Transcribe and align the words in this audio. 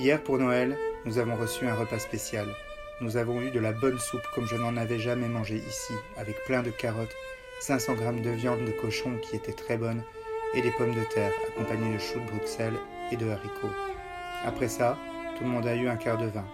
Hier 0.00 0.22
pour 0.22 0.38
Noël, 0.38 0.78
nous 1.06 1.18
avons 1.18 1.34
reçu 1.34 1.66
un 1.66 1.74
repas 1.74 1.98
spécial. 1.98 2.46
Nous 3.00 3.16
avons 3.16 3.40
eu 3.40 3.50
de 3.50 3.58
la 3.58 3.72
bonne 3.72 3.98
soupe 3.98 4.22
comme 4.32 4.46
je 4.46 4.54
n'en 4.54 4.76
avais 4.76 5.00
jamais 5.00 5.26
mangé 5.26 5.56
ici, 5.56 5.92
avec 6.16 6.36
plein 6.44 6.62
de 6.62 6.70
carottes, 6.70 7.16
500 7.58 7.94
grammes 7.94 8.22
de 8.22 8.30
viande 8.30 8.64
de 8.64 8.70
cochon 8.70 9.16
qui 9.20 9.34
était 9.34 9.52
très 9.52 9.76
bonne, 9.76 10.04
et 10.54 10.62
des 10.62 10.70
pommes 10.70 10.94
de 10.94 11.02
terre 11.12 11.32
accompagnées 11.48 11.94
de 11.94 11.98
choux 11.98 12.20
de 12.20 12.30
Bruxelles 12.30 12.78
et 13.10 13.16
de 13.16 13.28
haricots. 13.28 13.74
Après 14.44 14.68
ça, 14.68 14.96
tout 15.36 15.42
le 15.42 15.50
monde 15.50 15.66
a 15.66 15.74
eu 15.74 15.88
un 15.88 15.96
quart 15.96 16.18
de 16.18 16.26
vin. 16.26 16.46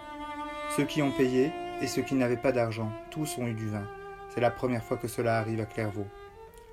Ceux 0.75 0.85
qui 0.85 1.03
ont 1.03 1.11
payé 1.11 1.51
et 1.83 1.87
ceux 1.87 2.01
qui 2.01 2.15
n'avaient 2.15 2.37
pas 2.37 2.51
d'argent, 2.51 2.91
tous 3.11 3.37
ont 3.37 3.45
eu 3.45 3.53
du 3.53 3.69
vin. 3.69 3.87
C'est 4.33 4.41
la 4.41 4.49
première 4.49 4.83
fois 4.83 4.97
que 4.97 5.07
cela 5.07 5.37
arrive 5.37 5.61
à 5.61 5.65
Clairvaux. 5.65 6.07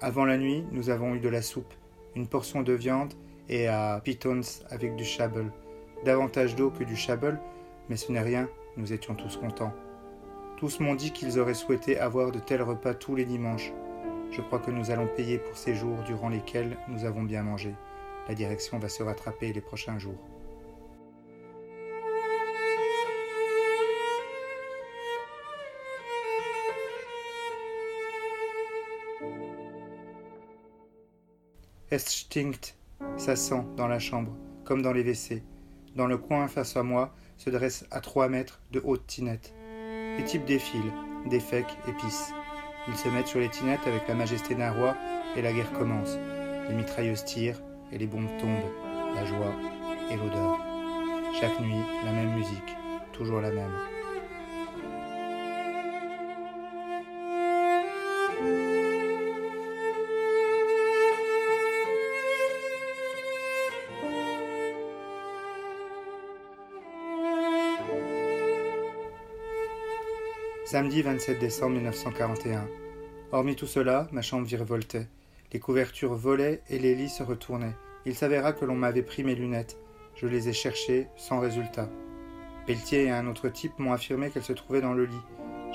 Avant 0.01 0.25
la 0.25 0.39
nuit, 0.39 0.65
nous 0.73 0.89
avons 0.89 1.15
eu 1.17 1.21
de 1.21 1.29
la 1.29 1.43
soupe, 1.43 1.75
une 2.17 2.29
portion 2.29 2.63
de 2.63 2.73
viande 2.73 3.13
et 3.51 3.69
à 3.69 4.01
pitons 4.03 4.41
avec 4.71 4.97
du 4.97 5.05
chabel 5.05 5.51
davantage 6.05 6.57
d'eau 6.57 6.71
que 6.71 6.85
du 6.85 6.97
chabel, 6.97 7.39
mais 7.89 7.97
ce 7.97 8.13
n'est 8.13 8.21
rien, 8.21 8.49
nous 8.77 8.93
étions 8.93 9.15
tous 9.15 9.37
contents. 9.37 9.73
Tous 10.57 10.81
m'ont 10.81 10.95
dit 10.95 11.13
qu'ils 11.13 11.39
auraient 11.39 11.55
souhaité 11.55 11.99
avoir 11.99 12.31
de 12.33 12.39
tels 12.39 12.63
repas 12.63 12.95
tous 12.95 13.17
les 13.17 13.25
dimanches. 13.25 13.73
Je 14.31 14.41
crois 14.41 14.61
que 14.61 14.71
nous 14.71 14.91
allons 14.91 15.09
payer 15.09 15.39
pour 15.39 15.57
ces 15.57 15.75
jours 15.75 15.99
durant 16.07 16.29
lesquels 16.29 16.77
nous 16.89 17.05
avons 17.05 17.23
bien 17.23 17.43
mangé. 17.43 17.75
La 18.29 18.35
direction 18.35 18.79
va 18.79 18.89
se 18.89 19.03
rattraper 19.03 19.53
les 19.53 19.61
prochains 19.61 19.99
jours. 19.99 20.19
Es 31.91 31.99
stinkt, 31.99 32.75
ça 33.19 33.37
sent 33.37 33.65
dans 33.77 33.87
la 33.87 33.99
chambre, 33.99 34.33
comme 34.65 34.81
dans 34.81 34.95
les 34.95 35.03
WC. 35.03 35.43
Dans 35.97 36.07
le 36.07 36.17
coin 36.17 36.49
face 36.49 36.77
à 36.77 36.83
moi 36.83 37.15
se 37.37 37.51
dresse 37.51 37.87
à 37.91 38.01
trois 38.01 38.29
mètres 38.29 38.61
de 38.71 38.81
hautes 38.83 39.07
tinettes. 39.07 39.53
Les 40.17 40.25
types 40.25 40.45
défilent, 40.45 40.93
défèquent 41.27 41.77
et 41.87 41.93
pissent. 41.93 42.33
Ils 42.89 42.97
se 42.97 43.09
mettent 43.09 43.27
sur 43.27 43.41
les 43.41 43.51
tinettes 43.51 43.87
avec 43.87 44.09
la 44.09 44.15
majesté 44.15 44.55
d'un 44.55 44.73
roi 44.73 44.97
et 45.37 45.43
la 45.43 45.53
guerre 45.53 45.73
commence. 45.73 46.17
Les 46.69 46.75
mitrailleuses 46.75 47.25
tirent 47.25 47.61
et 47.93 47.99
les 47.99 48.07
bombes 48.07 48.31
tombent. 48.41 48.71
La 49.15 49.27
joie 49.27 49.53
et 50.11 50.17
l'odeur. 50.17 50.59
Chaque 51.39 51.61
nuit, 51.61 51.85
la 52.05 52.13
même 52.13 52.35
musique, 52.37 52.77
toujours 53.13 53.41
la 53.41 53.51
même. 53.51 54.02
Samedi 70.73 71.03
27 71.03 71.39
décembre 71.39 71.75
1941. 71.75 72.67
Hormis 73.31 73.57
tout 73.57 73.67
cela, 73.67 74.09
ma 74.11 74.23
chambre 74.23 74.47
virevoltait. 74.47 75.07
Les 75.53 75.61
couvertures 75.61 76.15
volaient 76.15 76.63
et 76.71 76.79
les 76.79 76.95
lits 76.95 77.11
se 77.11 77.23
retournaient. 77.23 77.77
Il 78.07 78.15
s'avéra 78.15 78.55
que 78.55 78.65
l'on 78.65 78.75
m'avait 78.75 79.03
pris 79.03 79.23
mes 79.23 79.35
lunettes. 79.35 79.77
Je 80.15 80.27
les 80.27 80.49
ai 80.49 80.55
cherchées, 80.55 81.09
sans 81.19 81.41
résultat. 81.41 81.91
Pelletier 82.67 83.05
et 83.05 83.11
un 83.11 83.27
autre 83.27 83.51
type 83.51 83.79
m'ont 83.79 83.93
affirmé 83.93 84.31
qu'elles 84.31 84.45
se 84.45 84.55
trouvaient 84.55 84.81
dans 84.81 84.95
le 84.95 85.05
lit. 85.05 85.21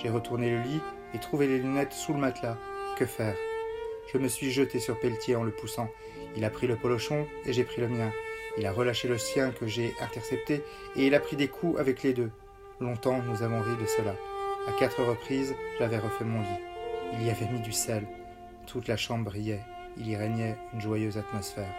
J'ai 0.02 0.10
retourné 0.10 0.50
le 0.50 0.64
lit 0.64 0.82
et 1.14 1.20
trouvé 1.20 1.46
les 1.46 1.60
lunettes 1.60 1.94
sous 1.94 2.14
le 2.14 2.20
matelas. 2.20 2.58
Que 2.98 3.06
faire? 3.06 3.36
Je 4.12 4.18
me 4.18 4.28
suis 4.28 4.50
jeté 4.50 4.80
sur 4.80 5.00
Pelletier 5.00 5.36
en 5.36 5.44
le 5.44 5.52
poussant. 5.52 5.90
Il 6.36 6.44
a 6.44 6.50
pris 6.50 6.66
le 6.66 6.76
polochon 6.76 7.28
et 7.46 7.54
j'ai 7.54 7.66
pris 7.66 7.82
le 7.82 7.88
mien. 7.88 8.12
Il 8.58 8.66
a 8.66 8.72
relâché 8.72 9.08
le 9.08 9.20
sien 9.20 9.52
que 9.52 9.68
j'ai 9.68 9.94
intercepté 10.02 10.64
et 10.96 11.06
il 11.06 11.14
a 11.14 11.20
pris 11.20 11.36
des 11.36 11.50
coups 11.50 11.80
avec 11.80 12.02
les 12.02 12.14
deux. 12.14 12.32
Longtemps 12.80 13.22
nous 13.22 13.44
avons 13.44 13.62
ri 13.62 13.76
de 13.80 13.86
cela. 13.86 14.16
À 14.68 14.74
quatre 14.74 15.02
reprises, 15.02 15.56
j'avais 15.80 15.98
refait 15.98 16.26
mon 16.26 16.42
lit. 16.42 16.60
Il 17.14 17.26
y 17.26 17.30
avait 17.30 17.50
mis 17.50 17.62
du 17.62 17.72
sel. 17.72 18.06
Toute 18.66 18.88
la 18.88 18.98
chambre 18.98 19.26
brillait. 19.26 19.64
Il 19.96 20.08
y 20.10 20.16
régnait 20.16 20.58
une 20.74 20.82
joyeuse 20.82 21.18
atmosphère. 21.18 21.74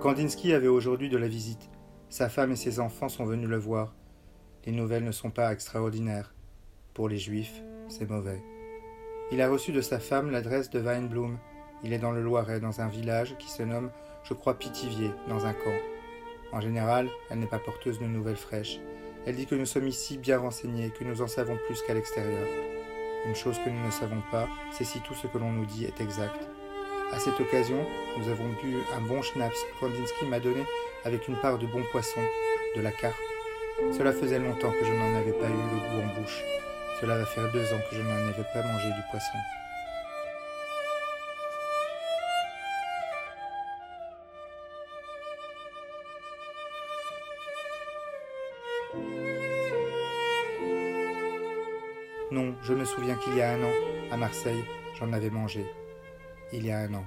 Kandinsky 0.00 0.52
avait 0.52 0.66
aujourd'hui 0.66 1.08
de 1.08 1.16
la 1.16 1.28
visite. 1.28 1.70
Sa 2.08 2.28
femme 2.28 2.50
et 2.50 2.56
ses 2.56 2.80
enfants 2.80 3.08
sont 3.08 3.24
venus 3.24 3.48
le 3.48 3.56
voir. 3.56 3.94
Les 4.66 4.72
nouvelles 4.72 5.04
ne 5.04 5.12
sont 5.12 5.30
pas 5.30 5.52
extraordinaires. 5.52 6.34
Pour 6.92 7.08
les 7.08 7.18
juifs, 7.18 7.62
c'est 7.88 8.10
mauvais. 8.10 8.42
Il 9.32 9.40
a 9.40 9.48
reçu 9.48 9.72
de 9.72 9.80
sa 9.80 9.98
femme 9.98 10.30
l'adresse 10.30 10.68
de 10.68 10.78
Weinblum. 10.78 11.38
Il 11.82 11.94
est 11.94 11.98
dans 11.98 12.10
le 12.10 12.20
Loiret, 12.20 12.60
dans 12.60 12.82
un 12.82 12.88
village 12.88 13.34
qui 13.38 13.48
se 13.48 13.62
nomme, 13.62 13.90
je 14.24 14.34
crois, 14.34 14.58
Pithiviers, 14.58 15.10
dans 15.26 15.46
un 15.46 15.54
camp. 15.54 15.80
En 16.52 16.60
général, 16.60 17.08
elle 17.30 17.38
n'est 17.38 17.46
pas 17.46 17.58
porteuse 17.58 17.98
de 17.98 18.04
nouvelles 18.04 18.36
fraîches. 18.36 18.78
Elle 19.24 19.36
dit 19.36 19.46
que 19.46 19.54
nous 19.54 19.64
sommes 19.64 19.88
ici 19.88 20.18
bien 20.18 20.36
renseignés, 20.36 20.90
que 20.90 21.04
nous 21.04 21.22
en 21.22 21.28
savons 21.28 21.56
plus 21.66 21.80
qu'à 21.80 21.94
l'extérieur. 21.94 22.46
Une 23.24 23.34
chose 23.34 23.56
que 23.64 23.70
nous 23.70 23.86
ne 23.86 23.90
savons 23.90 24.22
pas, 24.30 24.48
c'est 24.70 24.84
si 24.84 25.00
tout 25.00 25.14
ce 25.14 25.26
que 25.26 25.38
l'on 25.38 25.50
nous 25.50 25.64
dit 25.64 25.86
est 25.86 26.02
exact. 26.02 26.46
À 27.10 27.18
cette 27.18 27.40
occasion, 27.40 27.86
nous 28.18 28.28
avons 28.28 28.50
bu 28.62 28.76
un 28.94 29.00
bon 29.00 29.22
schnapps 29.22 29.56
que 29.56 29.80
Kandinsky 29.80 30.26
m'a 30.26 30.40
donné 30.40 30.64
avec 31.06 31.26
une 31.26 31.36
part 31.36 31.56
de 31.56 31.66
bon 31.66 31.82
poisson, 31.90 32.20
de 32.76 32.82
la 32.82 32.92
carpe. 32.92 33.16
Cela 33.96 34.12
faisait 34.12 34.38
longtemps 34.38 34.72
que 34.72 34.84
je 34.84 34.92
n'en 34.92 35.16
avais 35.16 35.32
pas 35.32 35.46
eu 35.46 35.52
le 35.52 35.78
goût 35.78 36.02
en 36.02 36.20
bouche. 36.20 36.44
Cela 37.02 37.18
va 37.18 37.26
faire 37.26 37.50
deux 37.50 37.64
ans 37.74 37.80
que 37.90 37.96
je 37.96 38.00
n'en 38.00 38.28
avais 38.28 38.44
pas 38.52 38.62
mangé 38.62 38.86
du 38.86 39.02
poisson. 39.10 39.38
Non, 52.30 52.54
je 52.62 52.72
me 52.72 52.84
souviens 52.84 53.16
qu'il 53.16 53.34
y 53.34 53.42
a 53.42 53.50
un 53.50 53.64
an, 53.64 53.72
à 54.12 54.16
Marseille, 54.16 54.64
j'en 54.96 55.12
avais 55.12 55.30
mangé. 55.30 55.66
Il 56.52 56.64
y 56.64 56.70
a 56.70 56.78
un 56.78 56.94
an. 56.94 57.04